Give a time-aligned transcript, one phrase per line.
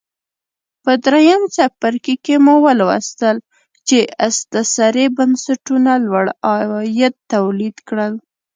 [0.83, 3.37] په درېیم څپرکي کې مو ولوستل
[3.87, 8.13] چې استثري بنسټونو لوړ عواید تولید کړل